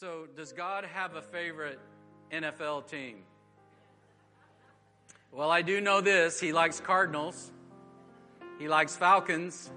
[0.00, 1.78] So, does God have a favorite
[2.32, 3.16] NFL team?
[5.30, 6.40] Well, I do know this.
[6.40, 7.50] He likes Cardinals.
[8.58, 9.70] He likes Falcons,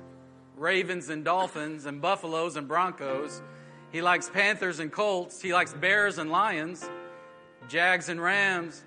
[0.55, 3.41] Ravens and Dolphins, and Buffaloes and Broncos.
[3.91, 5.41] He likes Panthers and Colts.
[5.41, 6.89] He likes Bears and Lions,
[7.67, 8.81] Jags and Rams.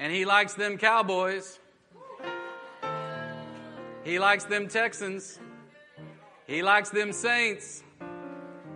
[0.00, 1.60] And he likes them Cowboys.
[4.02, 5.38] He likes them Texans.
[6.48, 7.84] He likes them Saints.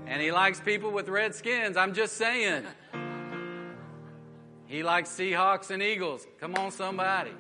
[0.07, 1.77] And he likes people with red skins.
[1.77, 2.65] I'm just saying.
[4.67, 6.27] He likes Seahawks and Eagles.
[6.41, 7.33] Come on, somebody.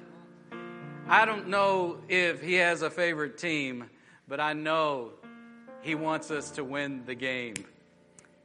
[1.08, 3.88] I don't know if he has a favorite team,
[4.26, 5.12] but I know
[5.82, 7.54] he wants us to win the game,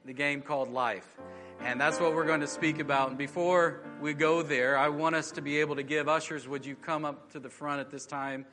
[0.05, 1.07] the game called life.
[1.59, 3.09] And that's what we're going to speak about.
[3.09, 6.07] And before we go there, I want us to be able to give.
[6.07, 8.45] Ushers, would you come up to the front at this time?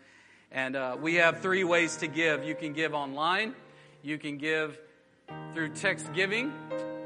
[0.50, 2.44] And uh, we have three ways to give.
[2.44, 3.54] You can give online,
[4.02, 4.78] you can give
[5.52, 6.52] through text giving,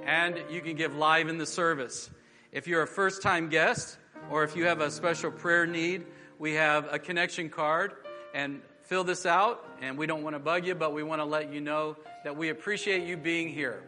[0.04, 2.10] and you can give live in the service.
[2.50, 3.98] If you're a first time guest,
[4.30, 6.04] or if you have a special prayer need,
[6.38, 7.92] we have a connection card
[8.34, 9.66] and fill this out.
[9.80, 12.36] And we don't want to bug you, but we want to let you know that
[12.36, 13.82] we appreciate you being here.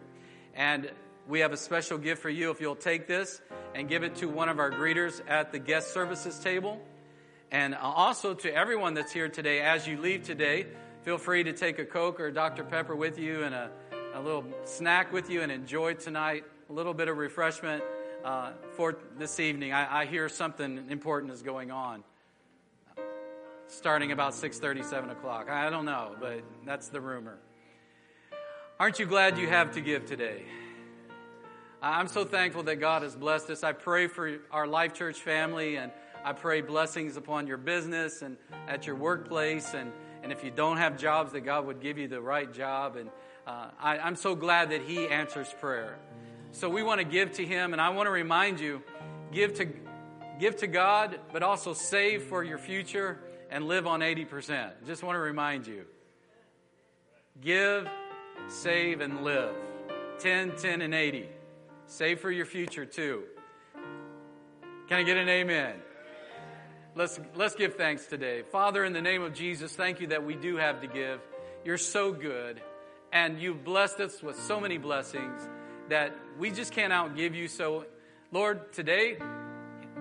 [0.54, 0.90] And
[1.28, 3.40] we have a special gift for you if you'll take this
[3.74, 6.80] and give it to one of our greeters at the guest services table.
[7.50, 10.66] And also to everyone that's here today, as you leave today,
[11.02, 12.64] feel free to take a Coke or Dr.
[12.64, 13.70] Pepper with you and a,
[14.14, 17.82] a little snack with you and enjoy tonight, a little bit of refreshment
[18.24, 19.72] uh, for this evening.
[19.72, 22.04] I, I hear something important is going on.
[23.66, 25.50] Starting about 6.30 7 o'clock.
[25.50, 27.38] I don't know but that's the rumor.
[28.78, 30.44] Aren't you glad you have to give today?
[31.82, 33.64] I'm so thankful that god has blessed us.
[33.64, 35.90] I pray for our life church family and
[36.24, 38.36] i pray blessings upon your business and
[38.68, 39.74] at your workplace.
[39.74, 39.90] And,
[40.22, 42.96] and if you don't have jobs that god would give you the right job.
[42.96, 43.10] And
[43.46, 45.98] uh, I, i'm so glad that he answers prayer
[46.52, 48.82] so we want to give to him and i want to remind you
[49.32, 49.68] give to
[50.38, 53.18] give to god but also save for your future
[53.54, 54.72] and live on 80%.
[54.84, 55.84] Just want to remind you
[57.40, 57.88] give,
[58.48, 59.54] save, and live.
[60.18, 61.28] 10, 10, and 80.
[61.86, 63.22] Save for your future too.
[64.88, 65.74] Can I get an amen?
[66.96, 68.42] Let's, let's give thanks today.
[68.42, 71.20] Father, in the name of Jesus, thank you that we do have to give.
[71.64, 72.60] You're so good,
[73.14, 75.48] and you've blessed us with so many blessings
[75.88, 77.46] that we just can't outgive you.
[77.46, 77.86] So,
[78.32, 79.16] Lord, today,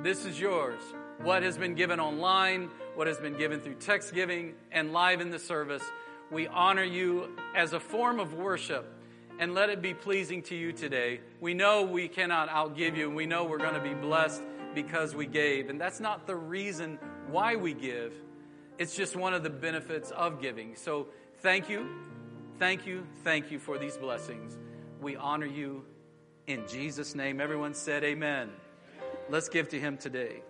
[0.02, 0.82] this is yours.
[1.22, 5.30] What has been given online, what has been given through text giving and live in
[5.30, 5.84] the service.
[6.32, 8.92] We honor you as a form of worship
[9.40, 11.22] and let it be pleasing to you today.
[11.40, 14.42] We know we cannot outgive you, and we know we're going to be blessed
[14.74, 15.70] because we gave.
[15.70, 16.98] And that's not the reason
[17.28, 18.14] why we give,
[18.80, 20.76] it's just one of the benefits of giving.
[20.76, 21.08] So
[21.42, 21.88] thank you,
[22.60, 24.58] thank you, thank you for these blessings.
[25.02, 25.84] We honor you
[26.48, 27.40] in Jesus' name.
[27.40, 28.50] Everyone said, Amen.
[29.30, 30.42] Let's give to him today.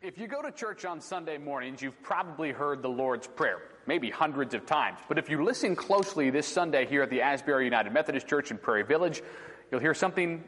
[0.00, 4.08] If you go to church on Sunday mornings, you've probably heard the Lord's Prayer, maybe
[4.08, 5.00] hundreds of times.
[5.06, 8.56] But if you listen closely this Sunday here at the Asbury United Methodist Church in
[8.56, 9.22] Prairie Village,
[9.70, 10.42] you'll hear something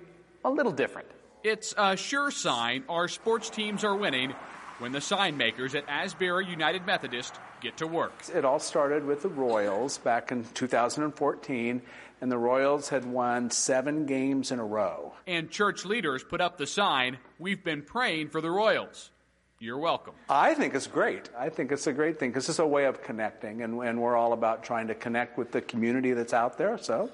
[0.47, 1.09] a little different.
[1.43, 4.35] It's a sure sign our sports teams are winning
[4.79, 8.13] when the sign makers at Asbury United Methodist get to work.
[8.35, 11.81] It all started with the Royals back in 2014,
[12.21, 15.15] and the Royals had won seven games in a row.
[15.27, 19.11] And church leaders put up the sign, We've been praying for the Royals.
[19.59, 20.15] You're welcome.
[20.29, 21.31] I think it's great.
[21.39, 24.17] I think it's a great thing because it's a way of connecting, and, and we're
[24.17, 26.77] all about trying to connect with the community that's out there.
[26.77, 27.11] So,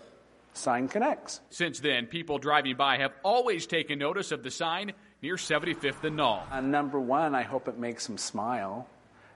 [0.57, 1.41] sign connects.
[1.51, 6.19] Since then, people driving by have always taken notice of the sign near 75th and
[6.19, 6.43] Nall.
[6.51, 8.89] Uh, number one, I hope it makes them smile,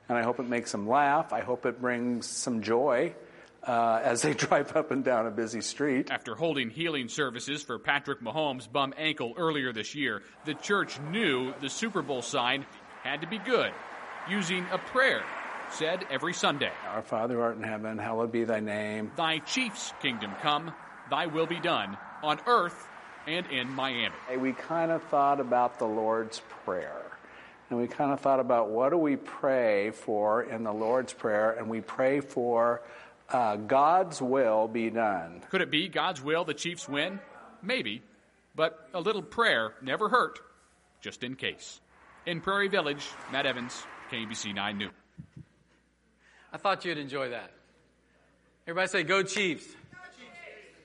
[0.08, 1.32] and I hope it makes them laugh.
[1.32, 3.14] I hope it brings some joy.
[3.62, 6.10] Uh, as they drive up and down a busy street.
[6.10, 11.52] After holding healing services for Patrick Mahomes' bum ankle earlier this year, the church knew
[11.60, 12.64] the Super Bowl sign
[13.02, 13.70] had to be good,
[14.30, 15.22] using a prayer
[15.72, 16.70] said every Sunday.
[16.88, 19.10] Our Father art in heaven, hallowed be thy name.
[19.16, 20.72] Thy chief's kingdom come,
[21.10, 22.88] thy will be done, on earth
[23.26, 24.14] and in Miami.
[24.38, 27.02] We kind of thought about the Lord's Prayer.
[27.68, 31.52] And we kind of thought about what do we pray for in the Lord's Prayer,
[31.52, 32.82] and we pray for
[33.28, 35.42] uh, God's will be done.
[35.50, 37.20] Could it be God's will the Chiefs win?
[37.62, 38.02] Maybe.
[38.56, 40.40] But a little prayer never hurt,
[41.00, 41.80] just in case.
[42.26, 44.90] In Prairie Village, Matt Evans, KMBC 9 New.
[46.52, 47.52] I thought you'd enjoy that.
[48.66, 49.66] Everybody say, Go Chiefs.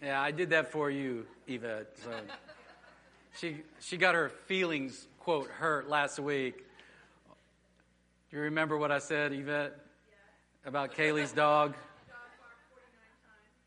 [0.05, 1.87] Yeah, I did that for you, Eva.
[2.03, 2.11] So
[3.39, 6.57] she, she got her feelings, quote, hurt last week.
[8.29, 9.75] Do you remember what I said, Yvette,
[10.63, 11.73] about Kaylee's dog?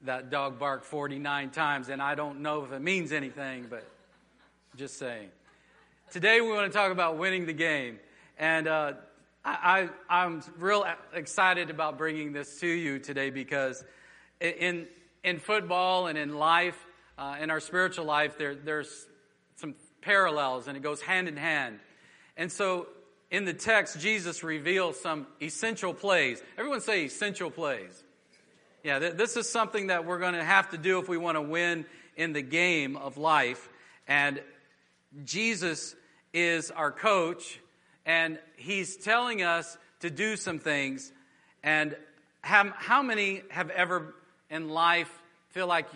[0.03, 3.85] That dog barked 49 times, and I don't know if it means anything, but
[4.77, 5.31] just saying.
[6.13, 7.99] Today we want to talk about winning the game.
[8.39, 8.93] And uh,
[9.45, 13.85] I, I, I'm real excited about bringing this to you today because
[14.41, 14.87] in,
[15.29, 16.87] in football and in life,
[17.19, 19.07] uh, in our spiritual life, there, there's
[19.57, 21.79] some parallels and it goes hand in hand.
[22.37, 22.87] And so
[23.31, 26.43] in the text, Jesus reveals some essential plays.
[26.57, 28.03] Everyone say essential plays.
[28.83, 31.37] Yeah, th- this is something that we're going to have to do if we want
[31.37, 31.85] to win
[32.17, 33.69] in the game of life.
[34.07, 34.41] And
[35.25, 35.95] Jesus
[36.33, 37.61] is our coach,
[38.07, 41.13] and he's telling us to do some things.
[41.63, 41.97] And
[42.41, 44.15] how, how many have ever
[44.49, 45.11] in life
[45.59, 45.89] feel like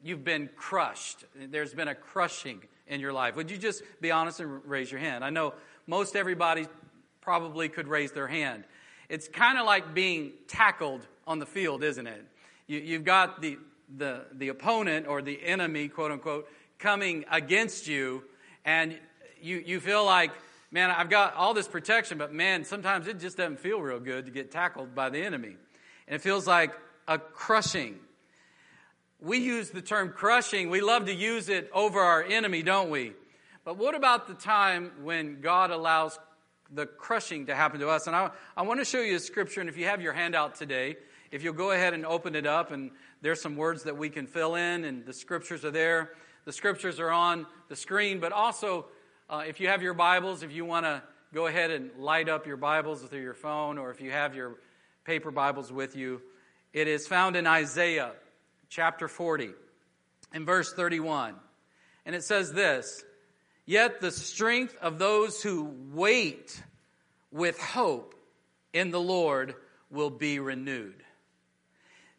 [0.00, 1.24] you've been crushed?
[1.34, 3.34] There's been a crushing in your life.
[3.34, 5.24] Would you just be honest and raise your hand?
[5.24, 5.54] I know
[5.88, 6.68] most everybody
[7.20, 8.62] probably could raise their hand.
[9.08, 12.24] It's kind of like being tackled on the field, isn't it?
[12.68, 13.58] You, have got the,
[13.96, 16.48] the, the opponent or the enemy, quote unquote,
[16.78, 18.22] coming against you,
[18.64, 18.96] and
[19.42, 20.30] you, you feel like,
[20.70, 24.26] man, I've got all this protection, but man, sometimes it just doesn't feel real good
[24.26, 25.56] to get tackled by the enemy.
[26.06, 26.72] And it feels like
[27.08, 27.98] a crushing.
[29.20, 33.14] We use the term crushing, we love to use it over our enemy, don't we?
[33.64, 36.18] But what about the time when God allows
[36.72, 38.06] the crushing to happen to us?
[38.06, 40.54] And I, I want to show you a scripture, and if you have your handout
[40.54, 40.96] today,
[41.32, 44.28] if you'll go ahead and open it up, and there's some words that we can
[44.28, 46.12] fill in, and the scriptures are there.
[46.44, 48.86] The scriptures are on the screen, but also,
[49.28, 51.02] uh, if you have your Bibles, if you want to
[51.34, 54.54] go ahead and light up your Bibles through your phone, or if you have your
[55.04, 56.22] paper Bibles with you,
[56.72, 58.12] it is found in Isaiah
[58.68, 59.50] chapter 40,
[60.34, 61.34] in verse 31.
[62.06, 63.04] And it says this
[63.66, 66.62] Yet the strength of those who wait
[67.30, 68.14] with hope
[68.72, 69.54] in the Lord
[69.90, 71.02] will be renewed.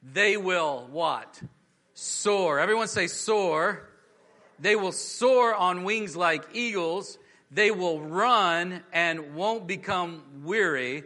[0.03, 1.41] They will what?
[1.93, 2.59] Soar.
[2.59, 3.89] Everyone say soar.
[4.59, 7.17] They will soar on wings like eagles.
[7.51, 11.03] They will run and won't become weary.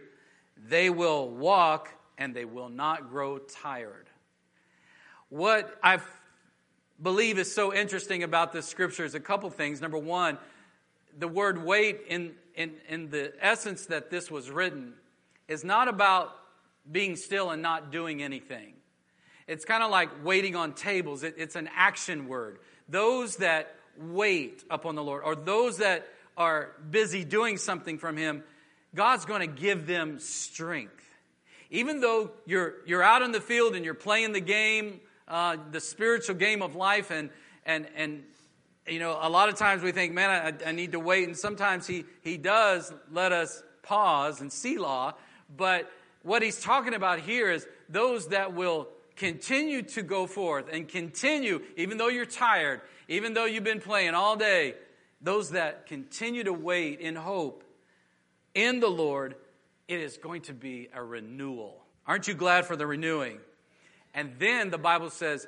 [0.67, 4.09] They will walk and they will not grow tired.
[5.33, 5.97] What I
[7.01, 9.81] believe is so interesting about this scripture is a couple things.
[9.81, 10.37] Number one,
[11.17, 14.93] the word wait in, in, in the essence that this was written
[15.47, 16.35] is not about
[16.91, 18.73] being still and not doing anything.
[19.47, 21.23] It's kind of like waiting on tables.
[21.23, 22.59] It, it's an action word.
[22.87, 26.07] Those that wait upon the Lord, or those that
[26.37, 28.43] are busy doing something from Him,
[28.93, 31.03] God's going to give them strength.
[31.71, 34.99] Even though you're, you're out in the field and you're playing the game,
[35.33, 37.31] uh, the spiritual game of life, and,
[37.65, 38.23] and, and
[38.87, 40.29] you know, a lot of times we think, man,
[40.63, 41.27] I, I need to wait.
[41.27, 45.15] And sometimes he, he does let us pause and Selah
[45.57, 45.91] But
[46.21, 51.61] what he's talking about here is those that will continue to go forth and continue,
[51.77, 54.75] even though you're tired, even though you've been playing all day,
[55.19, 57.63] those that continue to wait in hope
[58.53, 59.33] in the Lord,
[59.87, 61.81] it is going to be a renewal.
[62.05, 63.39] Aren't you glad for the renewing?
[64.13, 65.47] And then the Bible says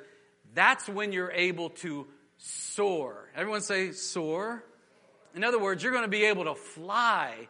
[0.54, 2.06] that's when you're able to
[2.38, 3.28] soar.
[3.34, 4.64] Everyone say soar.
[5.34, 7.48] In other words, you're going to be able to fly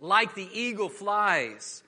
[0.00, 1.82] like the eagle flies.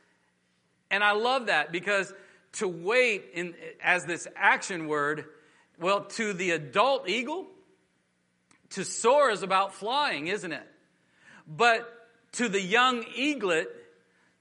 [0.91, 2.13] And I love that because
[2.55, 5.27] to wait in, as this action word,
[5.79, 7.47] well, to the adult eagle,
[8.71, 10.67] to soar is about flying, isn't it?
[11.47, 11.89] But
[12.33, 13.69] to the young eaglet,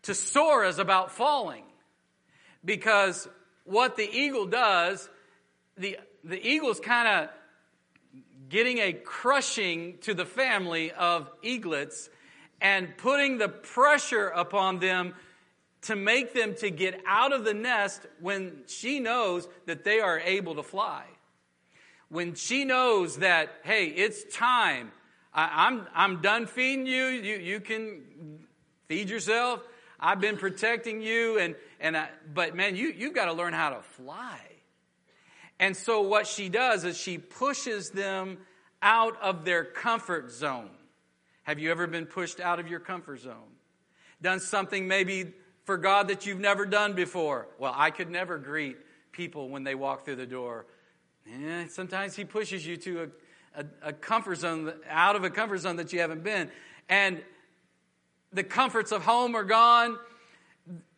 [0.04, 1.64] to soar is about falling.
[2.64, 3.28] Because
[3.66, 5.10] what the eagle does,
[5.78, 7.30] the, the eagle's kind of
[8.48, 12.10] getting a crushing to the family of eaglets
[12.62, 15.14] and putting the pressure upon them
[15.82, 20.20] to make them to get out of the nest when she knows that they are
[20.20, 21.04] able to fly.
[22.10, 24.92] When she knows that, hey, it's time.
[25.34, 27.06] I, am I'm, I'm done feeding you.
[27.06, 28.02] You, you can
[28.88, 29.62] feed yourself.
[30.00, 31.40] I've been protecting you.
[31.40, 31.56] And,
[31.86, 34.40] and I, but man, you, you've got to learn how to fly.
[35.60, 38.40] And so what she does is she pushes them
[38.82, 40.72] out of their comfort zone.
[41.44, 43.54] Have you ever been pushed out of your comfort zone?
[44.20, 45.34] Done something maybe
[45.66, 47.50] for God that you've never done before.
[47.60, 48.78] Well, I could never greet
[49.12, 50.66] people when they walk through the door.
[51.32, 55.60] Eh, sometimes He pushes you to a, a, a comfort zone, out of a comfort
[55.60, 56.50] zone that you haven't been.
[56.90, 57.22] And
[58.34, 60.00] the comforts of home are gone.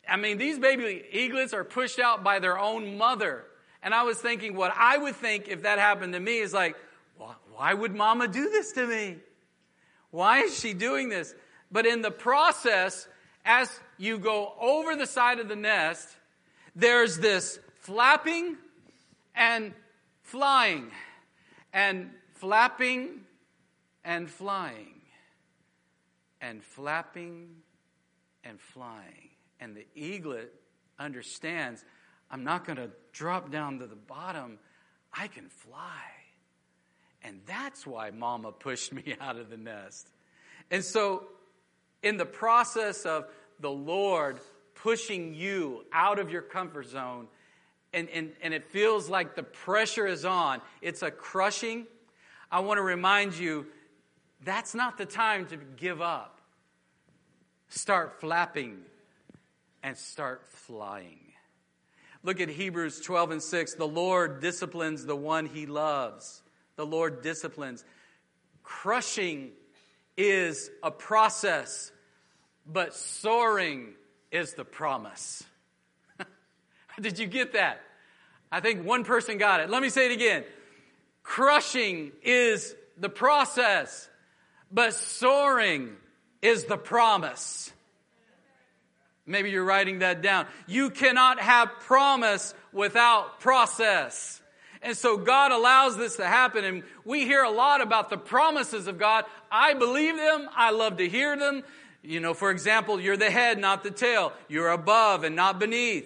[0.07, 3.43] I mean, these baby eaglets are pushed out by their own mother.
[3.83, 6.75] And I was thinking, what I would think if that happened to me is like,
[7.53, 9.17] why would mama do this to me?
[10.11, 11.33] Why is she doing this?
[11.71, 13.07] But in the process,
[13.43, 16.07] as you go over the side of the nest,
[16.75, 18.57] there's this flapping
[19.35, 19.73] and
[20.21, 20.91] flying,
[21.73, 23.21] and flapping
[24.03, 25.01] and flying,
[26.41, 27.47] and flapping
[28.43, 29.26] and flying.
[29.59, 30.53] And the eaglet
[30.99, 31.83] understands
[32.29, 34.59] I'm not going to drop down to the bottom,
[35.13, 36.01] I can fly.
[37.23, 40.09] And that's why mama pushed me out of the nest.
[40.69, 41.23] And so,
[42.03, 43.25] in the process of
[43.59, 44.39] the Lord
[44.75, 47.27] pushing you out of your comfort zone,
[47.93, 51.87] and, and, and it feels like the pressure is on, it's a crushing.
[52.51, 53.65] I want to remind you
[54.43, 56.39] that's not the time to give up.
[57.69, 58.79] Start flapping
[59.83, 61.19] and start flying.
[62.23, 63.75] Look at Hebrews 12 and 6.
[63.75, 66.41] The Lord disciplines the one he loves.
[66.75, 67.83] The Lord disciplines.
[68.63, 69.51] Crushing
[70.17, 71.91] is a process,
[72.65, 73.93] but soaring
[74.31, 75.43] is the promise.
[77.01, 77.81] Did you get that?
[78.51, 79.69] I think one person got it.
[79.69, 80.43] Let me say it again.
[81.23, 84.09] Crushing is the process,
[84.71, 85.95] but soaring
[86.41, 87.71] is the promise.
[89.27, 90.47] Maybe you're writing that down.
[90.65, 94.41] You cannot have promise without process.
[94.81, 96.63] And so God allows this to happen.
[96.63, 99.25] And we hear a lot about the promises of God.
[99.51, 100.47] I believe them.
[100.55, 101.63] I love to hear them.
[102.01, 104.31] You know, for example, you're the head, not the tail.
[104.47, 106.05] You're above and not beneath.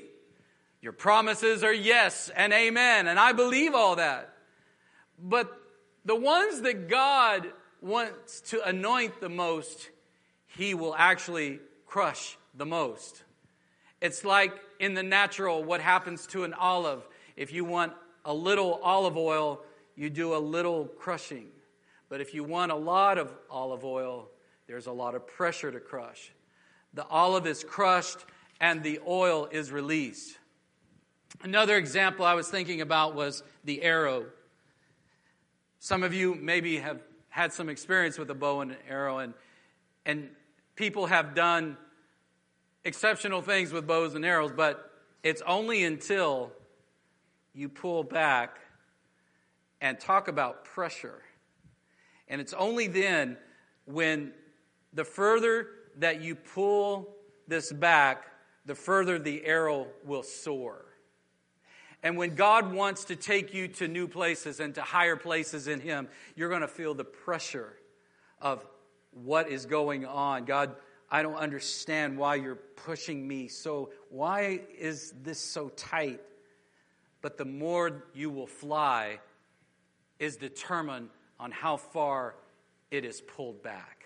[0.81, 3.07] Your promises are yes and amen.
[3.07, 4.33] And I believe all that.
[5.21, 5.55] But
[6.05, 7.45] the ones that God
[7.81, 9.91] wants to anoint the most,
[10.47, 13.23] He will actually crush the most.
[14.01, 17.07] It's like in the natural, what happens to an olive.
[17.35, 17.93] If you want
[18.25, 19.61] a little olive oil,
[19.95, 21.47] you do a little crushing.
[22.09, 24.29] But if you want a lot of olive oil,
[24.67, 26.31] there's a lot of pressure to crush.
[26.93, 28.17] The olive is crushed
[28.59, 30.37] and the oil is released.
[31.43, 34.25] Another example I was thinking about was the arrow.
[35.79, 39.33] Some of you maybe have had some experience with a bow and an arrow, and,
[40.05, 40.29] and
[40.75, 41.77] people have done
[42.83, 44.91] exceptional things with bows and arrows, but
[45.23, 46.51] it's only until
[47.53, 48.59] you pull back
[49.81, 51.21] and talk about pressure.
[52.27, 53.37] And it's only then
[53.85, 54.31] when
[54.93, 57.15] the further that you pull
[57.47, 58.25] this back,
[58.65, 60.85] the further the arrow will soar.
[62.03, 65.79] And when God wants to take you to new places and to higher places in
[65.79, 67.73] Him, you're going to feel the pressure
[68.39, 68.65] of
[69.11, 70.45] what is going on.
[70.45, 70.75] God,
[71.11, 73.91] I don't understand why you're pushing me so.
[74.09, 76.21] Why is this so tight?
[77.21, 79.19] But the more you will fly
[80.19, 82.35] is determined on how far
[82.91, 84.05] it is pulled back.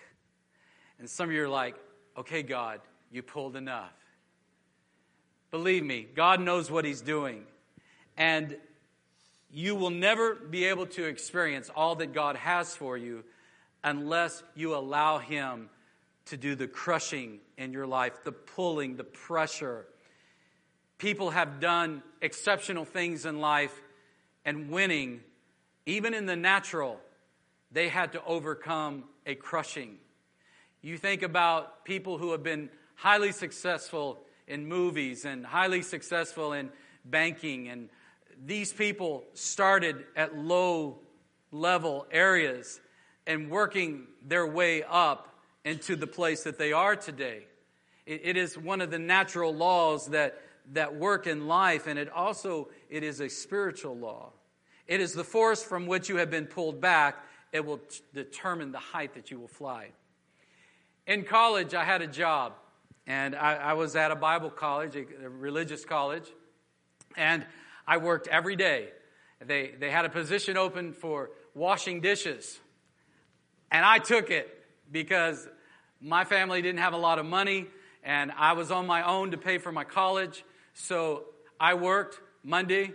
[0.98, 1.76] And some of you are like,
[2.16, 2.80] okay, God,
[3.12, 3.92] you pulled enough.
[5.50, 7.44] Believe me, God knows what He's doing.
[8.16, 8.56] And
[9.50, 13.24] you will never be able to experience all that God has for you
[13.84, 15.70] unless you allow Him
[16.26, 19.86] to do the crushing in your life, the pulling, the pressure.
[20.98, 23.80] People have done exceptional things in life
[24.44, 25.20] and winning,
[25.86, 27.00] even in the natural,
[27.72, 29.98] they had to overcome a crushing.
[30.82, 36.70] You think about people who have been highly successful in movies and highly successful in
[37.04, 37.88] banking and
[38.44, 40.98] these people started at low
[41.50, 42.80] level areas
[43.26, 45.35] and working their way up
[45.66, 47.42] into the place that they are today.
[48.06, 50.40] it, it is one of the natural laws that,
[50.72, 54.30] that work in life, and it also it is a spiritual law.
[54.86, 57.16] It is the force from which you have been pulled back.
[57.52, 59.88] It will t- determine the height that you will fly.
[61.04, 62.52] In college, I had a job,
[63.04, 66.28] and I, I was at a Bible college, a, a religious college,
[67.16, 67.44] and
[67.88, 68.90] I worked every day.
[69.44, 72.60] They, they had a position open for washing dishes.
[73.72, 74.48] And I took it
[74.90, 75.48] because
[76.06, 77.66] my family didn't have a lot of money
[78.04, 80.44] and I was on my own to pay for my college.
[80.74, 81.24] So
[81.58, 82.92] I worked Monday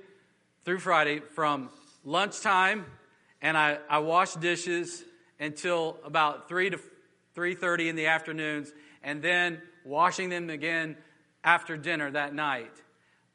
[0.63, 1.70] through Friday from
[2.06, 2.86] lunchtime
[3.41, 5.03] and I, I washed dishes
[5.39, 6.80] until about 3 to
[7.36, 8.72] 3.30 in the afternoons
[9.03, 10.96] and then washing them again
[11.44, 12.72] after dinner that night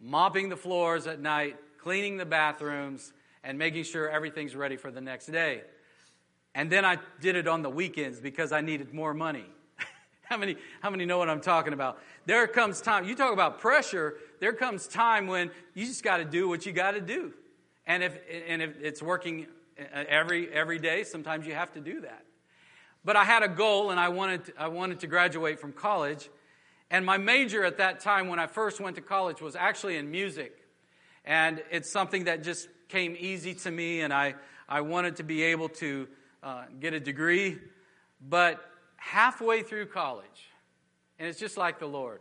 [0.00, 5.00] mopping the floors at night, cleaning the bathrooms, and making sure everything's ready for the
[5.00, 5.62] next day.
[6.54, 9.47] And then I did it on the weekends because I needed more money.
[10.28, 12.00] how, many, how many know what I'm talking about?
[12.26, 16.25] There comes time, you talk about pressure, there comes time when you just got to
[16.25, 17.33] do what you got to do.
[17.87, 18.18] And if,
[18.49, 19.47] and if it's working
[19.78, 22.25] every, every day, sometimes you have to do that.
[23.04, 26.28] But I had a goal and I wanted to, I wanted to graduate from college.
[26.90, 30.11] And my major at that time when I first went to college was actually in
[30.11, 30.56] music.
[31.25, 34.35] And it's something that just came easy to me, and I,
[34.68, 36.06] I wanted to be able to
[36.42, 37.59] uh, get a degree.
[38.21, 38.61] But
[38.97, 40.50] halfway through college,
[41.19, 42.21] and it's just like the Lord,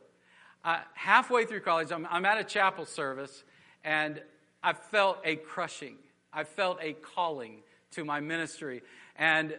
[0.65, 3.43] uh, halfway through college, I'm, I'm at a chapel service,
[3.83, 4.21] and
[4.63, 5.97] I felt a crushing.
[6.33, 8.81] I felt a calling to my ministry.
[9.15, 9.55] And,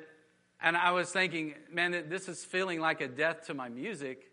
[0.61, 4.30] and I was thinking, man, this is feeling like a death to my music,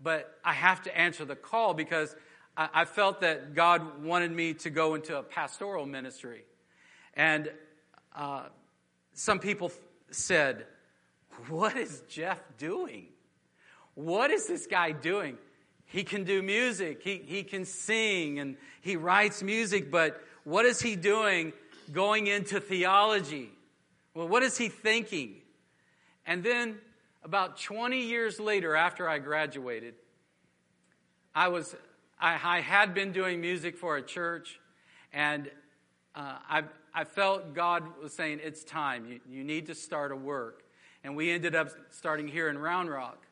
[0.00, 2.16] but I have to answer the call because
[2.56, 6.44] I, I felt that God wanted me to go into a pastoral ministry.
[7.12, 7.50] And
[8.14, 8.44] uh,
[9.12, 9.70] some people
[10.10, 10.64] said,
[11.48, 13.08] What is Jeff doing?
[13.94, 15.38] What is this guy doing?
[15.86, 20.80] He can do music, he, he can sing, and he writes music, but what is
[20.80, 21.52] he doing
[21.92, 23.50] going into theology?
[24.14, 25.36] Well, what is he thinking?
[26.26, 26.78] And then,
[27.22, 29.94] about 20 years later, after I graduated,
[31.34, 31.76] I was
[32.18, 34.58] I, I had been doing music for a church,
[35.12, 35.50] and
[36.14, 36.64] uh, I,
[36.94, 39.06] I felt God was saying, It's time.
[39.06, 40.62] You, you need to start a work.
[41.06, 43.24] And we ended up starting here in Round Rock.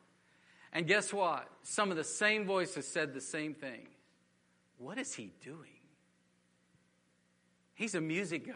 [0.71, 1.45] And guess what?
[1.63, 3.87] Some of the same voices said the same thing.
[4.77, 5.81] What is he doing?
[7.73, 8.53] He's a music guy.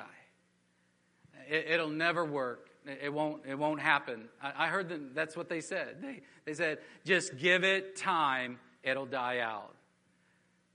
[1.50, 2.70] It, will never work.
[2.86, 4.30] It won't, it won't happen.
[4.42, 5.98] I, I heard them, that's what they said.
[6.02, 9.76] They, they said, just give it time, it'll die out.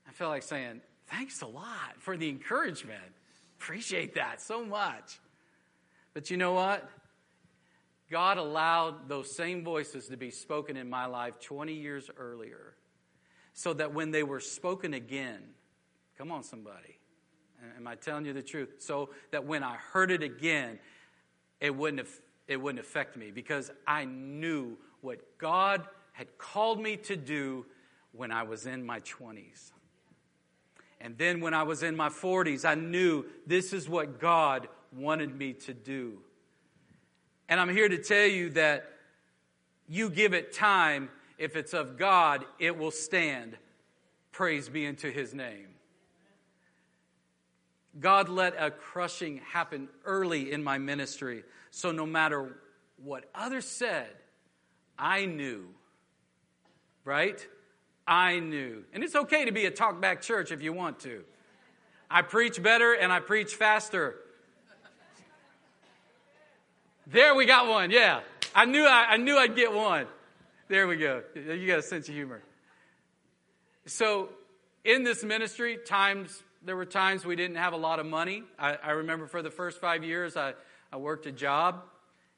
[0.07, 3.01] I feel like saying, thanks a lot for the encouragement.
[3.59, 5.19] Appreciate that so much.
[6.13, 6.87] But you know what?
[8.11, 12.75] God allowed those same voices to be spoken in my life 20 years earlier
[13.55, 15.41] so that when they were spoken again,
[16.19, 16.99] come on, somebody.
[17.77, 18.75] Am I telling you the truth?
[18.79, 20.79] So that when I heard it again,
[21.61, 26.97] it wouldn't, have, it wouldn't affect me because I knew what God had called me
[26.99, 27.65] to do
[28.13, 29.73] when I was in my 20s.
[31.01, 35.37] And then when I was in my 40s, I knew this is what God wanted
[35.37, 36.19] me to do.
[37.49, 38.91] And I'm here to tell you that
[39.89, 43.57] you give it time, if it's of God, it will stand.
[44.33, 45.69] Praise be unto his name.
[48.01, 51.45] God let a crushing happen early in my ministry.
[51.71, 52.57] So no matter
[52.97, 54.09] what others said,
[54.99, 55.67] I knew,
[57.05, 57.47] right?
[58.07, 58.85] I knew.
[58.93, 61.25] And it's okay to be a talkback church if you want to.
[62.11, 64.17] I preach better and I preach faster.
[67.07, 67.91] There we got one.
[67.91, 68.21] Yeah.
[68.55, 70.07] I knew I, I knew I'd get one.
[70.69, 71.23] There we go.
[71.35, 72.43] You got a sense of humor.
[73.87, 74.31] So
[74.85, 78.43] in this ministry, times there were times we didn't have a lot of money.
[78.59, 80.55] I, I remember for the first five years I,
[80.93, 81.83] I worked a job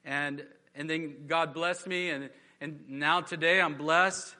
[0.03, 0.43] and
[0.75, 4.35] and then God blessed me and and now today I'm blessed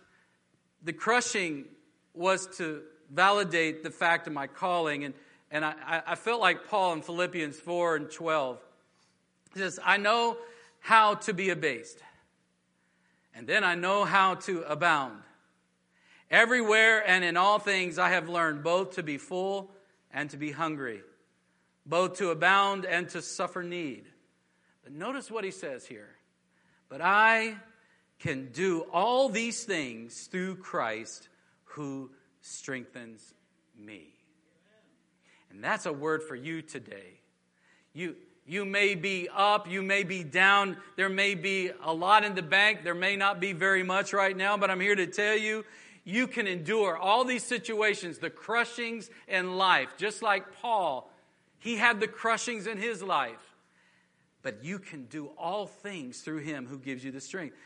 [0.84, 1.66] the crushing
[2.14, 5.04] was to validate the fact of my calling.
[5.04, 5.14] And,
[5.52, 8.60] and I, I felt like Paul in Philippians 4 and 12.
[9.58, 10.38] He says, I know
[10.80, 11.98] how to be abased,
[13.34, 15.24] and then I know how to abound.
[16.30, 19.72] Everywhere and in all things I have learned both to be full
[20.12, 21.02] and to be hungry,
[21.88, 24.06] both to abound and to suffer need.
[24.84, 26.16] But notice what he says here.
[26.88, 27.56] But I
[28.20, 31.30] can do all these things through Christ
[31.64, 33.34] who strengthens
[33.76, 34.14] me.
[35.50, 37.22] And that's a word for you today.
[37.94, 38.16] You,
[38.48, 42.42] you may be up, you may be down, there may be a lot in the
[42.42, 45.66] bank, there may not be very much right now, but I'm here to tell you
[46.06, 51.12] you can endure all these situations, the crushings in life, just like Paul.
[51.60, 53.56] He had the crushings in his life.
[54.42, 57.58] But you can do all things through him who gives you the strength.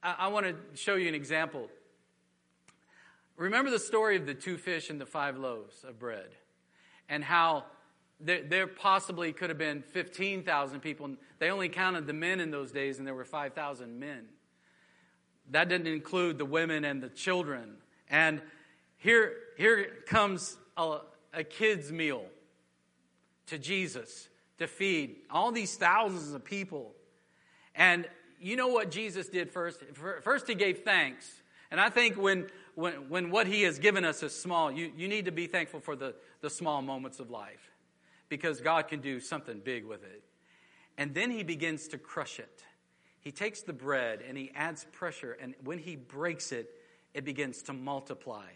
[0.00, 1.68] I, I want to show you an example.
[3.36, 6.28] Remember the story of the two fish and the five loaves of bread,
[7.08, 7.64] and how
[8.20, 11.10] there, there possibly could have been 15,000 people.
[11.38, 14.26] They only counted the men in those days, and there were 5,000 men.
[15.50, 17.76] That didn't include the women and the children.
[18.08, 18.40] And
[18.96, 20.98] here, here comes a,
[21.32, 22.24] a kid's meal
[23.46, 26.94] to Jesus to feed all these thousands of people.
[27.74, 28.08] And
[28.40, 29.82] you know what Jesus did first?
[30.22, 31.30] First, he gave thanks.
[31.70, 35.06] And I think when, when, when what he has given us is small, you, you
[35.06, 37.70] need to be thankful for the, the small moments of life
[38.28, 40.22] because God can do something big with it.
[40.98, 42.64] And then he begins to crush it.
[43.20, 46.70] He takes the bread and he adds pressure, and when he breaks it,
[47.12, 48.46] it begins to multiply.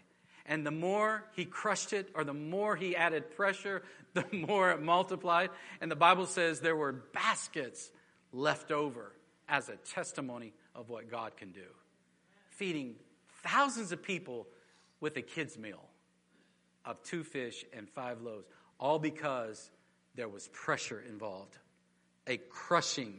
[0.45, 4.81] And the more he crushed it, or the more he added pressure, the more it
[4.81, 5.49] multiplied.
[5.81, 7.89] And the Bible says there were baskets
[8.31, 9.13] left over
[9.47, 11.67] as a testimony of what God can do.
[12.49, 12.95] Feeding
[13.43, 14.47] thousands of people
[14.99, 15.83] with a kid's meal
[16.85, 18.45] of two fish and five loaves,
[18.81, 19.69] all because
[20.15, 21.57] there was pressure involved,
[22.27, 23.13] a crushing.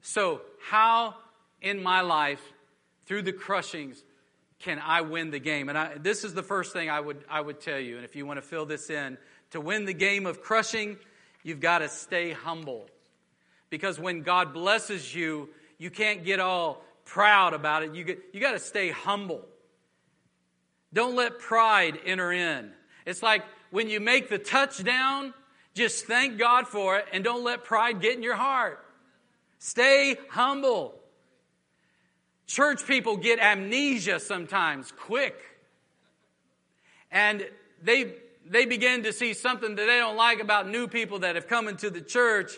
[0.00, 1.14] So, how
[1.60, 2.42] in my life,
[3.04, 4.02] through the crushings,
[4.58, 5.68] can I win the game?
[5.68, 7.96] And I, this is the first thing I would, I would tell you.
[7.96, 9.18] And if you want to fill this in,
[9.50, 10.96] to win the game of crushing,
[11.42, 12.88] you've got to stay humble.
[13.68, 17.94] Because when God blesses you, you can't get all proud about it.
[17.94, 19.44] You, get, you got to stay humble.
[20.92, 22.72] Don't let pride enter in.
[23.04, 25.34] It's like when you make the touchdown,
[25.74, 28.84] just thank God for it and don't let pride get in your heart.
[29.58, 30.94] Stay humble.
[32.46, 35.36] Church people get amnesia sometimes quick.
[37.10, 37.46] And
[37.82, 41.48] they, they begin to see something that they don't like about new people that have
[41.48, 42.52] come into the church.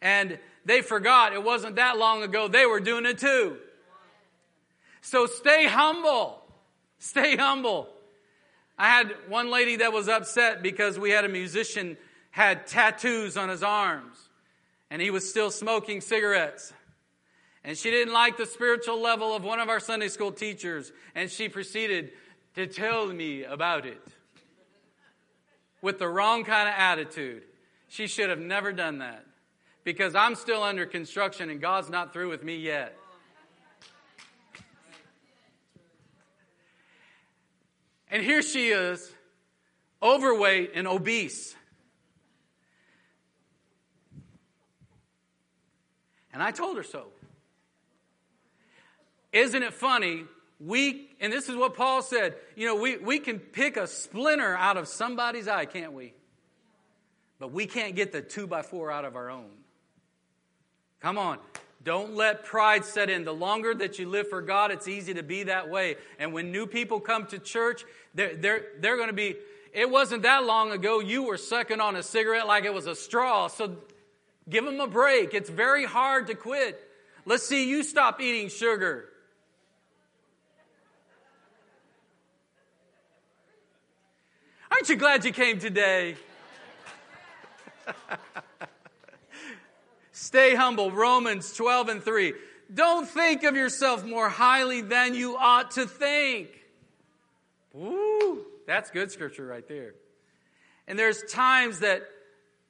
[0.00, 3.58] And they forgot it wasn't that long ago they were doing it too.
[5.00, 6.42] So stay humble.
[6.98, 7.88] Stay humble.
[8.78, 11.96] I had one lady that was upset because we had a musician
[12.30, 14.28] had tattoos on his arms
[14.90, 16.72] and he was still smoking cigarettes.
[17.64, 21.30] And she didn't like the spiritual level of one of our Sunday school teachers, and
[21.30, 22.12] she proceeded
[22.56, 24.00] to tell me about it
[25.80, 27.42] with the wrong kind of attitude.
[27.88, 29.24] She should have never done that
[29.82, 32.96] because I'm still under construction and God's not through with me yet.
[38.14, 39.12] And here she is,
[40.00, 41.56] overweight and obese.
[46.32, 47.08] And I told her so.
[49.32, 50.26] Isn't it funny?
[50.60, 54.54] We, and this is what Paul said, you know, we, we can pick a splinter
[54.54, 56.14] out of somebody's eye, can't we?
[57.40, 59.50] But we can't get the two by four out of our own.
[61.00, 61.40] Come on.
[61.84, 63.24] Don't let pride set in.
[63.24, 65.96] The longer that you live for God, it's easy to be that way.
[66.18, 69.36] And when new people come to church, they're, they're, they're going to be,
[69.72, 72.94] it wasn't that long ago you were sucking on a cigarette like it was a
[72.94, 73.48] straw.
[73.48, 73.76] So
[74.48, 75.34] give them a break.
[75.34, 76.80] It's very hard to quit.
[77.26, 79.10] Let's see you stop eating sugar.
[84.70, 86.16] Aren't you glad you came today?
[90.14, 90.92] Stay humble.
[90.92, 92.34] Romans 12 and 3.
[92.72, 96.48] Don't think of yourself more highly than you ought to think.
[97.72, 99.94] Woo, that's good scripture right there.
[100.86, 102.02] And there's times that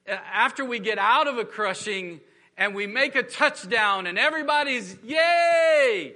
[0.09, 2.19] uh, after we get out of a crushing
[2.57, 6.13] and we make a touchdown and everybody's, yay!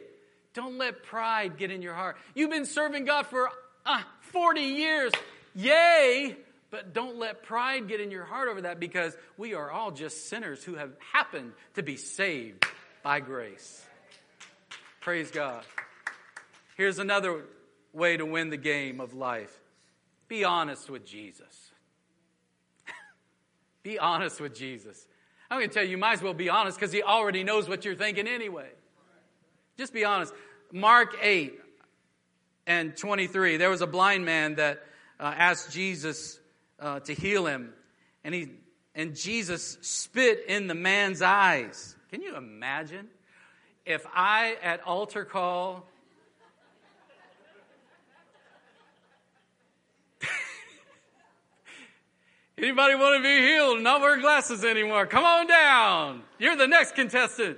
[0.55, 2.17] Don't let pride get in your heart.
[2.33, 3.49] You've been serving God for
[3.85, 5.11] uh, 40 years.
[5.53, 6.35] Yay!
[6.71, 10.29] But don't let pride get in your heart over that because we are all just
[10.29, 12.65] sinners who have happened to be saved
[13.03, 13.83] by grace.
[14.99, 15.63] Praise God.
[16.77, 17.45] Here's another
[17.93, 19.55] way to win the game of life
[20.27, 21.71] be honest with Jesus.
[23.83, 25.07] be honest with Jesus.
[25.49, 27.67] I'm going to tell you, you might as well be honest because he already knows
[27.67, 28.69] what you're thinking anyway.
[29.75, 30.31] Just be honest.
[30.71, 31.59] Mark 8
[32.67, 34.83] and 23, there was a blind man that
[35.19, 36.38] uh, asked Jesus
[36.79, 37.73] uh, to heal him,
[38.23, 38.49] and he
[38.95, 41.95] and Jesus spit in the man's eyes.
[42.11, 43.07] Can you imagine
[43.85, 45.85] if I at altar call
[52.57, 55.05] Anybody want to be healed not wear glasses anymore?
[55.05, 56.23] Come on down.
[56.39, 57.57] You're the next contestant.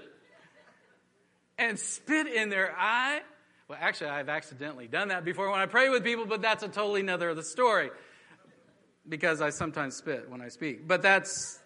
[1.57, 3.21] And spit in their eye.
[3.67, 6.67] Well, actually, I've accidentally done that before when I pray with people, but that's a
[6.67, 7.89] totally another of the story
[9.07, 10.87] because I sometimes spit when I speak.
[10.87, 11.59] But that's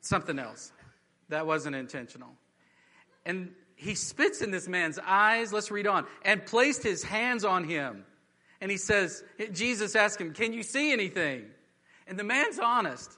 [0.00, 0.72] something else.
[1.28, 2.30] That wasn't intentional.
[3.24, 5.52] And he spits in this man's eyes.
[5.52, 6.06] Let's read on.
[6.22, 8.04] And placed his hands on him.
[8.60, 11.44] And he says, Jesus asked him, Can you see anything?
[12.06, 13.10] And the man's honest.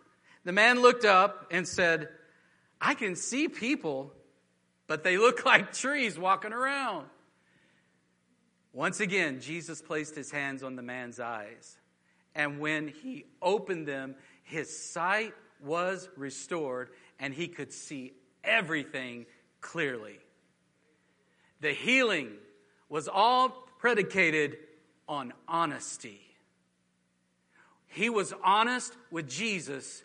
[0.45, 2.09] The man looked up and said,
[2.81, 4.13] I can see people,
[4.87, 7.07] but they look like trees walking around.
[8.73, 11.77] Once again, Jesus placed his hands on the man's eyes.
[12.35, 14.14] And when he opened them,
[14.45, 18.12] his sight was restored and he could see
[18.43, 19.27] everything
[19.61, 20.19] clearly.
[21.61, 22.31] The healing
[22.88, 24.57] was all predicated
[25.09, 26.21] on honesty.
[27.87, 30.03] He was honest with Jesus.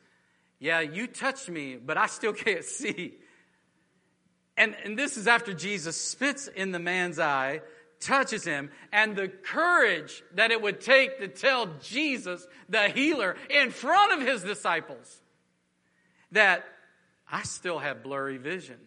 [0.59, 3.13] Yeah, you touched me, but I still can't see.
[4.57, 7.61] And, and this is after Jesus spits in the man's eye
[7.99, 13.71] touches him and the courage that it would take to tell Jesus, the healer, in
[13.71, 15.21] front of his disciples
[16.31, 16.65] that
[17.31, 18.79] I still have blurry vision.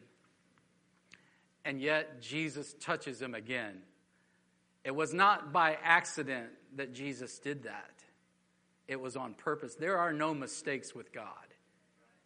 [1.64, 3.82] And yet Jesus touches him again.
[4.84, 7.92] It was not by accident that Jesus did that,
[8.86, 9.74] it was on purpose.
[9.74, 11.46] There are no mistakes with God,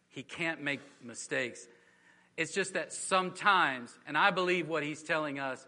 [0.09, 1.67] He can't make mistakes.
[2.37, 5.67] It's just that sometimes, and I believe what He's telling us,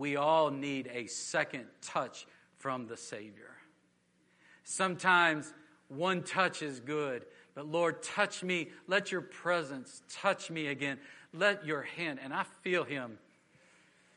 [0.00, 3.52] we all need a second touch from the Savior.
[4.64, 5.52] Sometimes
[5.88, 8.70] one touch is good, but Lord, touch me.
[8.86, 10.96] Let your presence touch me again.
[11.34, 13.18] Let your hand, and I feel Him.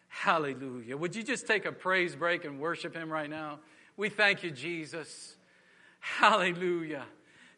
[0.08, 0.96] Hallelujah.
[0.96, 3.60] Would you just take a praise break and worship Him right now?
[3.98, 5.36] We thank you, Jesus.
[6.00, 7.04] Hallelujah.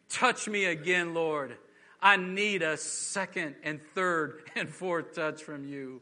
[0.08, 1.56] Touch me again, Lord.
[2.02, 6.00] I need a second and third and fourth touch from you.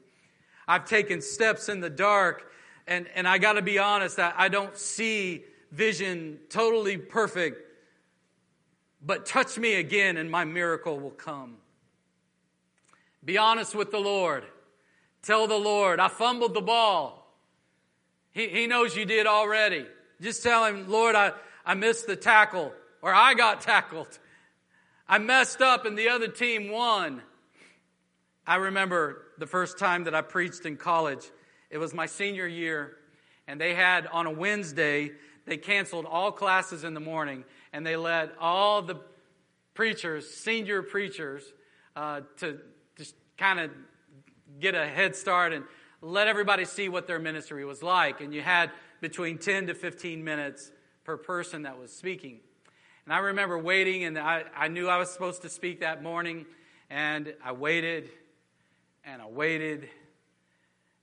[0.66, 2.50] I've taken steps in the dark,
[2.86, 7.60] and, and I got to be honest, I, I don't see vision totally perfect.
[9.04, 11.56] But touch me again, and my miracle will come.
[13.24, 14.44] Be honest with the Lord.
[15.22, 17.34] Tell the Lord, I fumbled the ball.
[18.32, 19.86] He, he knows you did already.
[20.20, 21.32] Just tell him, Lord, I,
[21.64, 22.72] I missed the tackle,
[23.02, 24.18] or I got tackled.
[25.08, 27.22] I messed up and the other team won.
[28.46, 31.30] I remember the first time that I preached in college.
[31.70, 32.96] It was my senior year,
[33.48, 35.12] and they had on a Wednesday,
[35.46, 39.00] they canceled all classes in the morning, and they let all the
[39.74, 41.42] preachers, senior preachers,
[41.96, 42.58] uh, to
[42.96, 43.70] just kind of
[44.60, 45.64] get a head start and
[46.00, 48.20] let everybody see what their ministry was like.
[48.20, 48.70] And you had
[49.00, 50.70] between 10 to 15 minutes
[51.04, 52.40] per person that was speaking.
[53.04, 56.46] And I remember waiting, and I, I knew I was supposed to speak that morning,
[56.88, 58.10] and I waited
[59.06, 59.88] and I waited.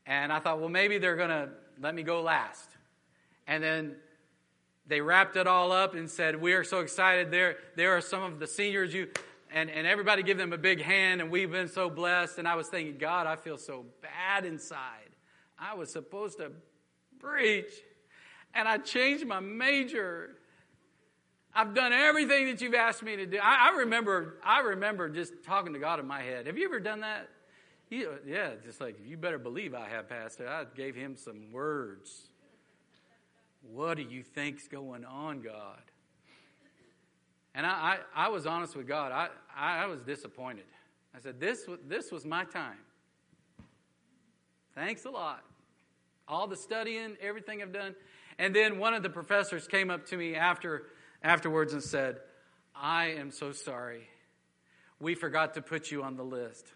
[0.06, 2.70] And I thought, well, maybe they're going to let me go last.
[3.48, 3.96] And then
[4.88, 7.32] they wrapped it all up and said, We are so excited.
[7.32, 9.10] There, there are some of the seniors you
[9.54, 12.38] and, and everybody give them a big hand, and we've been so blessed.
[12.38, 15.10] And I was thinking, God, I feel so bad inside.
[15.60, 16.52] I was supposed to
[17.20, 17.72] preach,
[18.54, 20.38] and I changed my major.
[21.54, 23.40] I've done everything that you've asked me to do.
[23.44, 26.48] I, I remember, I remember just talking to God in my head.
[26.48, 27.28] Have you ever done that?
[27.92, 30.48] You, uh, yeah, just like you better believe I have, Pastor.
[30.48, 32.30] I gave him some words.
[33.62, 35.82] What do you think's going on, God?
[37.54, 39.12] And I, I, I was honest with God.
[39.12, 40.64] I, I, I was disappointed.
[41.14, 42.78] I said, this, this was my time.
[44.74, 45.44] Thanks a lot.
[46.30, 47.94] All the studying, everything I've done.
[48.40, 50.84] And then one of the professors came up to me after,
[51.22, 52.20] afterwards and said,
[52.74, 54.08] I am so sorry.
[55.02, 56.72] We forgot to put you on the list.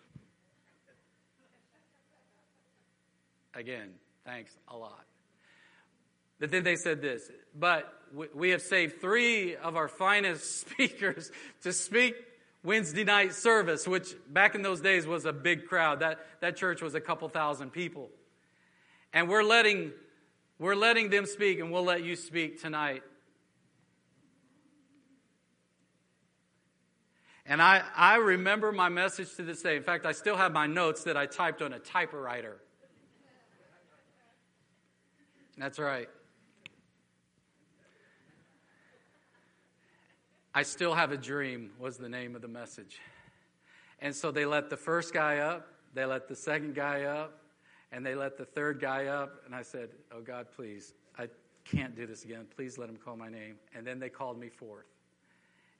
[3.55, 3.89] Again,
[4.25, 5.05] thanks a lot.
[6.39, 7.91] But then they said this, but
[8.33, 11.31] we have saved three of our finest speakers
[11.63, 12.15] to speak
[12.63, 16.01] Wednesday night service, which back in those days was a big crowd.
[16.01, 18.09] That, that church was a couple thousand people.
[19.13, 19.93] And we're letting,
[20.59, 23.03] we're letting them speak, and we'll let you speak tonight.
[27.45, 29.77] And I, I remember my message to this day.
[29.77, 32.57] In fact, I still have my notes that I typed on a typewriter.
[35.57, 36.09] That's right.
[40.53, 42.99] I still have a dream was the name of the message.
[43.99, 47.41] And so they let the first guy up, they let the second guy up,
[47.91, 49.41] and they let the third guy up.
[49.45, 51.27] And I said, Oh God, please, I
[51.63, 52.45] can't do this again.
[52.55, 53.55] Please let him call my name.
[53.75, 54.85] And then they called me fourth,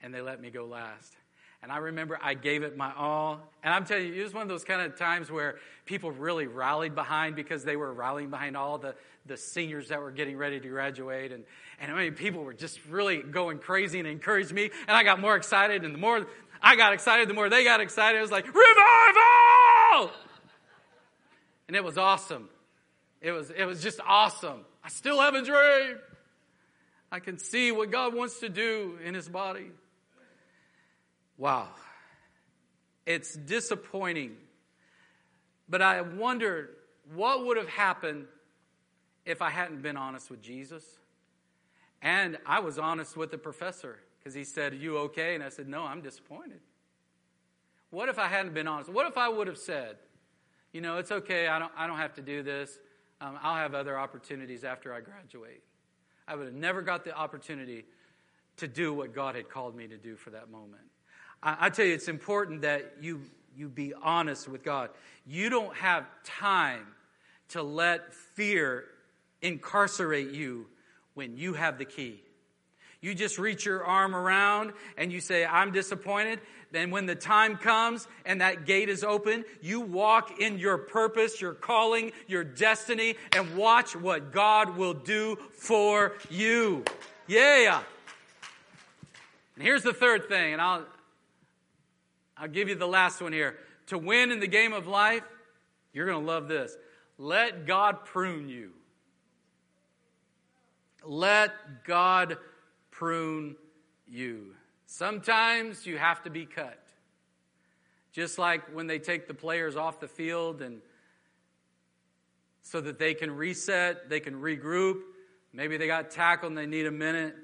[0.02, 1.16] and they let me go last.
[1.66, 3.42] And I remember I gave it my all.
[3.64, 5.56] And I'm telling you, it was one of those kind of times where
[5.88, 8.94] people really rallied behind because they were rallying behind all the,
[9.26, 11.32] the seniors that were getting ready to graduate.
[11.32, 11.44] And,
[11.82, 14.70] and I mean, people were just really going crazy and encouraged me.
[14.88, 15.84] And I got more excited.
[15.84, 16.28] And the more
[16.62, 18.20] I got excited, the more they got excited.
[18.20, 20.12] It was like, revival!
[21.68, 22.48] And it was awesome.
[23.22, 24.66] It was, it was just awesome.
[24.84, 25.98] I still have a dream.
[27.12, 29.72] I can see what God wants to do in his body.
[31.38, 31.70] Wow.
[33.06, 34.36] It's disappointing.
[35.68, 36.70] But I wondered
[37.14, 38.26] what would have happened
[39.26, 40.84] if I hadn't been honest with Jesus.
[42.02, 45.36] And I was honest with the professor because he said, you okay?
[45.36, 46.60] And I said, No, I'm disappointed.
[47.90, 48.90] What if I hadn't been honest?
[48.90, 49.98] What if I would have said,
[50.72, 52.78] You know, it's okay, I don't, I don't have to do this.
[53.22, 55.64] Um, I'll have other opportunities after I graduate.
[56.28, 57.86] I would have never got the opportunity
[58.58, 60.84] to do what God had called me to do for that moment.
[61.42, 63.22] I, I tell you, it's important that you,
[63.56, 64.90] you be honest with God.
[65.26, 66.86] You don't have time
[67.50, 68.86] to let fear
[69.42, 70.68] incarcerate you
[71.14, 72.22] when you have the key.
[73.02, 76.40] You just reach your arm around and you say, I'm disappointed.
[76.72, 81.40] Then when the time comes and that gate is open, you walk in your purpose,
[81.40, 86.84] your calling, your destiny, and watch what God will do for you.
[87.28, 87.82] Yeah.
[89.56, 90.84] And here's the third thing, and I'll,
[92.38, 93.58] I'll give you the last one here.
[93.88, 95.24] To win in the game of life,
[95.94, 96.76] you're going to love this.
[97.18, 98.72] Let God prune you.
[101.04, 102.38] Let God
[102.92, 103.56] prune
[104.08, 104.56] you.
[104.86, 106.80] Sometimes you have to be cut.
[108.12, 110.82] Just like when they take the players off the field and
[112.62, 115.02] so that they can reset, they can regroup.
[115.54, 117.36] Maybe they got tackled and they need a minute.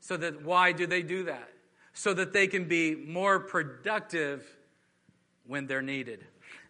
[0.00, 1.50] So that why do they do that?
[1.92, 4.46] So that they can be more productive
[5.46, 6.24] when they're needed.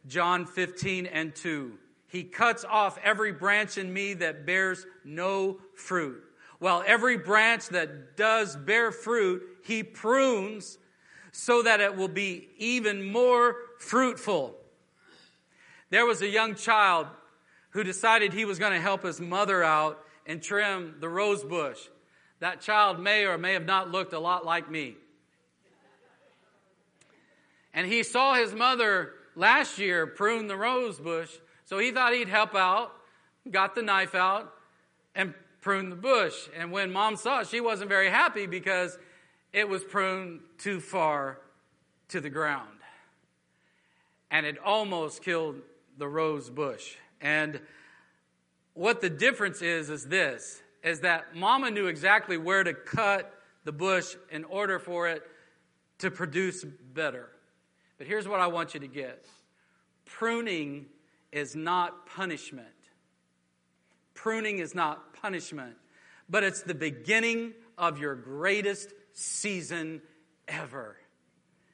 [0.06, 1.78] John 15 and 2.
[2.08, 6.24] He cuts off every branch in me that bears no fruit
[6.60, 10.78] while every branch that does bear fruit, he prunes
[11.32, 14.54] so that it will be even more fruitful.
[15.88, 17.06] There was a young child
[17.70, 21.78] who decided he was going to help his mother out and trim the rose bush.
[22.40, 24.96] That child may or may have not looked a lot like me.
[27.72, 31.30] And he saw his mother last year prune the rose bush,
[31.64, 32.92] so he thought he'd help out,
[33.50, 34.52] got the knife out,
[35.14, 36.34] and prune the bush.
[36.56, 38.98] And when mom saw it, she wasn't very happy because
[39.52, 41.38] it was pruned too far
[42.08, 42.68] to the ground.
[44.30, 45.56] And it almost killed
[45.98, 46.96] the rose bush.
[47.20, 47.60] And
[48.74, 53.32] what the difference is, is this, is that mama knew exactly where to cut
[53.64, 55.22] the bush in order for it
[55.98, 57.28] to produce better.
[58.00, 59.26] But here's what I want you to get.
[60.06, 60.86] Pruning
[61.32, 62.66] is not punishment.
[64.14, 65.76] Pruning is not punishment,
[66.26, 70.00] but it's the beginning of your greatest season
[70.48, 70.96] ever.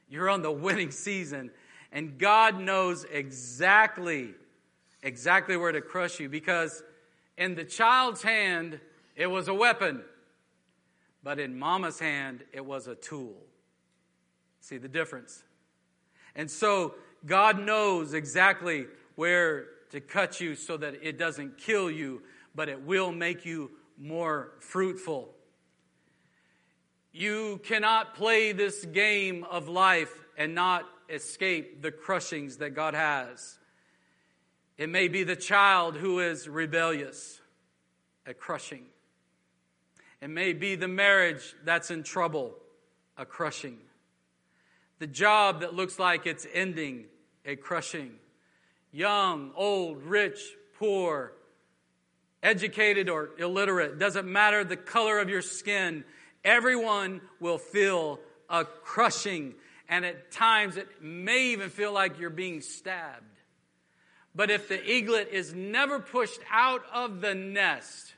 [0.09, 1.53] You're on the winning season,
[1.93, 4.35] and God knows exactly,
[5.05, 6.83] exactly where to crush you because
[7.39, 8.81] in the child's hand,
[9.15, 10.03] it was a weapon,
[11.23, 13.37] but in mama's hand, it was a tool.
[14.61, 15.45] See the difference?
[16.37, 16.95] And so
[17.25, 22.23] God knows exactly where to cut you so that it doesn't kill you,
[22.55, 25.31] but it will make you more fruitful.
[27.13, 33.59] You cannot play this game of life and not escape the crushings that God has.
[34.77, 37.41] It may be the child who is rebellious,
[38.27, 38.85] a crushing.
[40.21, 42.55] It may be the marriage that's in trouble,
[43.17, 43.79] a crushing.
[44.99, 47.07] The job that looks like it's ending,
[47.45, 48.13] a crushing.
[48.93, 50.41] Young, old, rich,
[50.79, 51.33] poor,
[52.43, 56.05] educated or illiterate, doesn't matter the color of your skin,
[56.45, 59.55] everyone will feel a crushing.
[59.89, 63.25] And at times it may even feel like you're being stabbed.
[64.35, 68.15] But if the eaglet is never pushed out of the nest,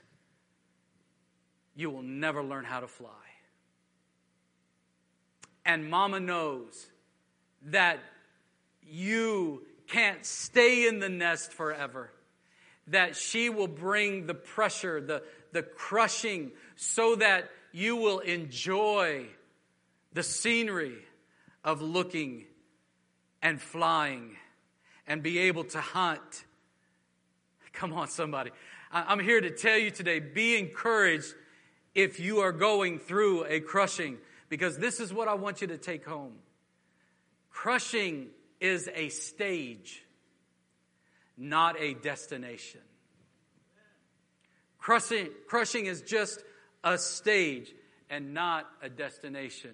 [1.75, 3.09] you will never learn how to fly.
[5.69, 6.87] And mama knows
[7.67, 7.99] that
[8.81, 12.09] you can't stay in the nest forever
[12.87, 19.27] that she will bring the pressure, the, the crushing, so that you will enjoy
[20.11, 20.97] the scenery
[21.63, 22.45] of looking
[23.43, 24.37] and flying
[25.05, 26.45] and be able to hunt.
[27.73, 28.49] Come on, somebody.
[28.91, 31.35] I'm here to tell you today be encouraged
[31.93, 34.17] if you are going through a crushing,
[34.49, 36.33] because this is what I want you to take home.
[37.49, 38.27] Crushing
[38.59, 40.03] is a stage
[41.39, 42.81] not a destination.
[44.77, 46.43] Crushing, crushing is just
[46.83, 47.73] a stage
[48.09, 49.71] and not a destination.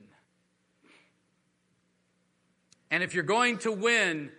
[2.92, 4.30] And if you're going to win,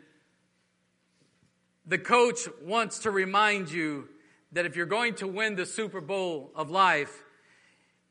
[1.85, 4.09] the coach wants to remind you
[4.53, 7.25] that if you're going to win the Super Bowl of life,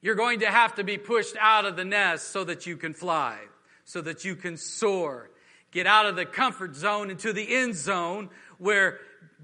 [0.06, 2.94] you're going to have to be pushed out of the nest so that you can
[2.94, 3.40] fly,
[3.86, 5.32] so that you can soar,
[5.72, 8.30] get out of the comfort zone into the end zone
[8.60, 9.00] where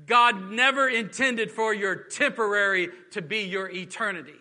[0.05, 4.35] God never intended for your temporary to be your eternity.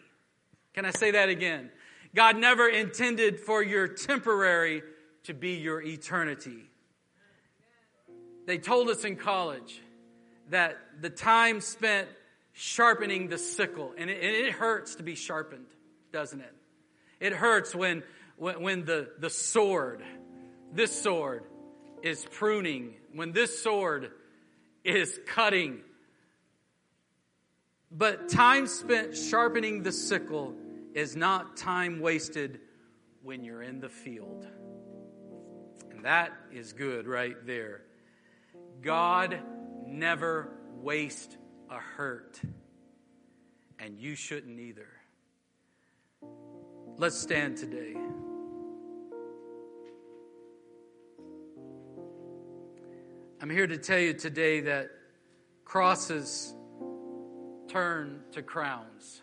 [0.74, 1.70] Can I say that again?
[2.14, 4.82] God never intended for your temporary
[5.24, 6.68] to be your eternity.
[8.44, 9.80] They told us in college
[10.50, 12.08] that the time spent
[12.52, 15.64] sharpening the sickle, and it, and it hurts to be sharpened,
[16.12, 16.54] doesn't it?
[17.20, 18.02] It hurts when,
[18.36, 20.02] when, when the, the sword,
[20.72, 21.44] this sword,
[22.02, 24.10] is pruning, when this sword
[24.84, 25.80] is cutting.
[27.90, 30.54] But time spent sharpening the sickle
[30.94, 32.60] is not time wasted
[33.22, 34.46] when you're in the field.
[35.90, 37.82] And that is good right there.
[38.80, 39.38] God
[39.86, 41.36] never wastes
[41.68, 42.40] a hurt,
[43.78, 44.88] and you shouldn't either.
[47.00, 47.94] Let's stand today.
[53.40, 54.90] I'm here to tell you today that
[55.64, 56.54] crosses
[57.68, 59.22] turn to crowns.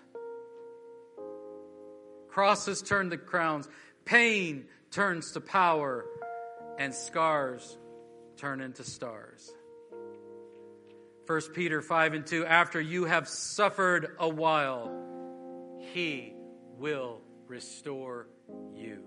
[2.30, 3.70] Crosses turn to crowns.
[4.06, 6.08] Pain turns to power,
[6.80, 7.78] and scars
[8.38, 9.54] turn into stars.
[11.28, 14.92] 1 Peter 5 and 2 After you have suffered a while,
[15.94, 16.34] he
[16.80, 18.28] will restore
[18.76, 19.04] you.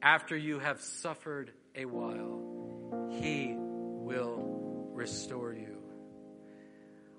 [0.00, 5.78] After you have suffered a while, he will restore you.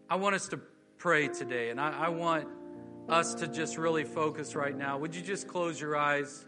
[0.09, 0.59] I want us to
[0.97, 2.47] pray today, and I, I want
[3.07, 4.97] us to just really focus right now.
[4.99, 6.45] Would you just close your eyes?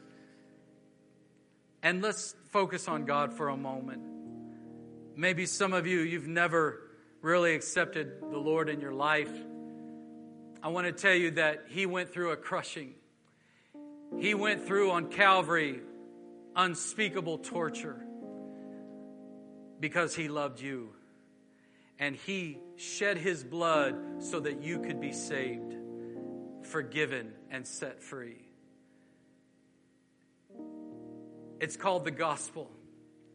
[1.84, 4.04] And let's focus on God for a moment.
[5.16, 6.82] Maybe some of you, you've never
[7.22, 9.32] really accepted the Lord in your life.
[10.64, 12.94] I want to tell you that He went through a crushing.
[14.20, 15.82] He went through on Calvary
[16.56, 18.06] unspeakable torture
[19.80, 20.90] because He loved you.
[21.98, 25.76] And He shed His blood so that you could be saved,
[26.64, 28.42] forgiven, and set free.
[31.60, 32.72] It's called the gospel.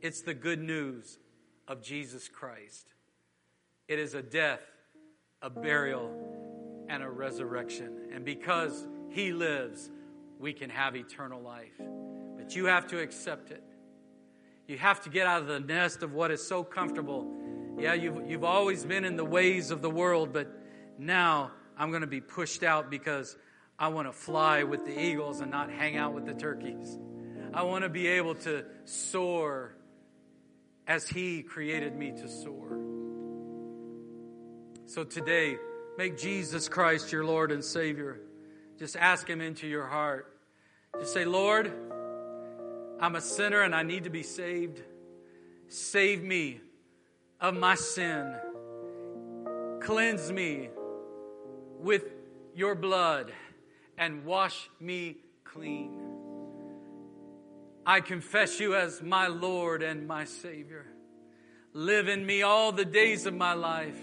[0.00, 1.18] It's the good news
[1.66, 2.92] of Jesus Christ.
[3.88, 4.60] It is a death,
[5.40, 6.10] a burial,
[6.88, 8.10] and a resurrection.
[8.12, 9.90] And because He lives,
[10.38, 11.80] we can have eternal life.
[12.36, 13.62] But you have to accept it.
[14.66, 17.32] You have to get out of the nest of what is so comfortable.
[17.78, 20.48] Yeah, you've, you've always been in the ways of the world, but
[20.98, 23.36] now I'm going to be pushed out because
[23.78, 26.98] I want to fly with the eagles and not hang out with the turkeys.
[27.52, 29.76] I want to be able to soar
[30.86, 32.78] as He created me to soar.
[34.86, 35.56] So today,
[35.96, 38.20] make Jesus Christ your Lord and Savior.
[38.78, 40.32] Just ask Him into your heart.
[40.98, 41.72] Just say, Lord,
[43.00, 44.82] I'm a sinner and I need to be saved.
[45.68, 46.60] Save me
[47.40, 48.34] of my sin.
[49.80, 50.68] Cleanse me
[51.80, 52.04] with
[52.54, 53.32] your blood
[53.98, 55.92] and wash me clean.
[57.84, 60.86] I confess you as my Lord and my Savior.
[61.72, 63.98] Live in me all the days of my life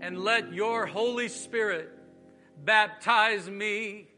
[0.00, 1.90] and let your Holy Spirit
[2.64, 4.08] baptize me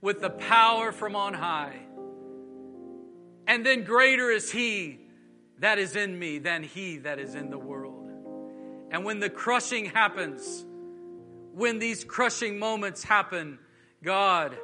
[0.00, 1.76] with the power from on high.
[3.46, 5.00] And then greater is He
[5.58, 8.10] that is in me than He that is in the world.
[8.90, 10.64] And when the crushing happens,
[11.54, 13.58] when these crushing moments happen,
[14.02, 14.56] God,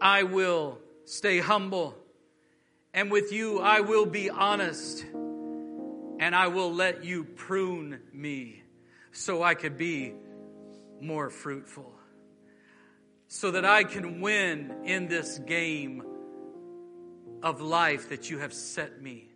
[0.00, 1.96] I will stay humble.
[2.92, 5.04] And with you, I will be honest.
[5.04, 8.59] And I will let you prune me
[9.12, 10.14] so I could be
[11.00, 11.92] more fruitful.
[13.28, 16.02] So that I can win in this game
[17.42, 19.28] of life that you have set me.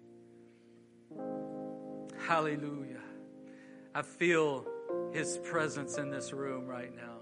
[2.26, 3.00] Hallelujah.
[3.94, 4.66] I feel
[5.12, 7.18] his presence in this room right now.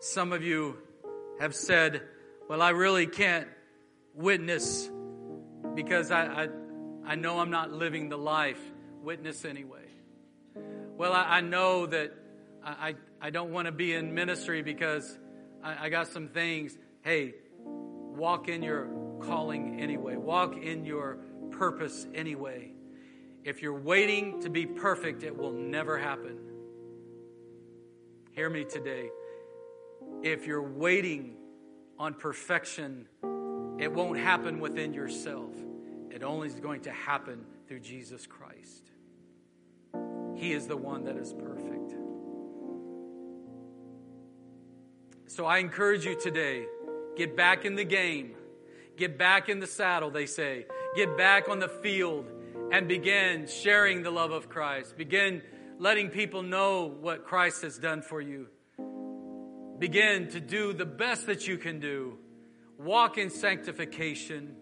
[0.00, 0.78] Some of you
[1.40, 2.02] have said,
[2.48, 3.48] Well, I really can't
[4.14, 4.88] witness
[5.74, 6.48] because I, I,
[7.04, 8.60] I know I'm not living the life.
[9.06, 9.84] Witness anyway.
[10.96, 12.12] Well, I, I know that
[12.64, 15.16] I, I, don't want to be in ministry because
[15.62, 16.76] I, I got some things.
[17.02, 17.34] Hey,
[17.64, 18.88] walk in your
[19.20, 21.18] calling anyway, walk in your
[21.52, 22.72] purpose anyway.
[23.44, 26.40] If you're waiting to be perfect, it will never happen.
[28.32, 29.10] Hear me today.
[30.24, 31.36] If you're waiting
[31.96, 33.06] on perfection,
[33.78, 35.52] it won't happen within yourself.
[36.10, 38.90] It only is going to happen through Jesus Christ.
[40.36, 41.94] He is the one that is perfect.
[45.28, 46.66] So I encourage you today
[47.16, 48.34] get back in the game,
[48.96, 52.30] get back in the saddle, they say, get back on the field
[52.70, 54.96] and begin sharing the love of Christ.
[54.96, 55.42] Begin
[55.78, 58.48] letting people know what Christ has done for you.
[59.78, 62.18] Begin to do the best that you can do.
[62.78, 64.56] Walk in sanctification